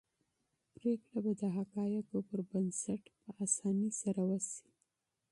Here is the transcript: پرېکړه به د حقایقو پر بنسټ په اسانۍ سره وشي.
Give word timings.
پرېکړه 0.75 1.19
به 1.25 1.31
د 1.41 1.43
حقایقو 1.57 2.17
پر 2.29 2.39
بنسټ 2.49 3.03
په 3.21 3.29
اسانۍ 3.45 3.89
سره 4.01 4.21
وشي. 4.29 4.65